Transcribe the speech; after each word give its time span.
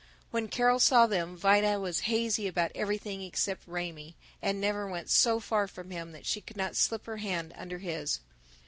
When 0.31 0.47
Carol 0.47 0.79
saw 0.79 1.05
them 1.05 1.37
Vida 1.37 1.79
was 1.79 1.99
hazy 2.11 2.47
about 2.47 2.71
everything 2.73 3.21
except 3.21 3.67
Raymie, 3.67 4.15
and 4.41 4.59
never 4.59 4.87
went 4.89 5.11
so 5.11 5.39
far 5.39 5.67
from 5.67 5.91
him 5.91 6.11
that 6.13 6.25
she 6.25 6.41
could 6.41 6.57
not 6.57 6.75
slip 6.75 7.05
her 7.05 7.17
hand 7.17 7.53
under 7.55 7.77
his. 7.77 8.19